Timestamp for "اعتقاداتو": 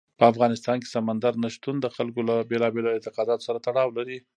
2.95-3.45